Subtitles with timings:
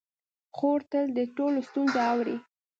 [0.55, 2.37] خور تل د ټولو ستونزې اوري.